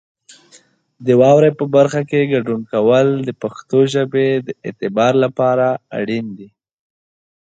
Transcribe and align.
د 1.05 1.07
واورئ 1.21 1.51
برخه 1.75 2.01
کې 2.09 2.29
ګډون 2.33 2.61
کول 2.73 3.07
د 3.27 3.29
پښتو 3.41 3.79
ژبې 3.93 4.27
د 4.45 4.47
اعتبار 4.67 5.13
لپاره 5.23 5.67
اړین 5.99 6.25
دي. 6.37 6.49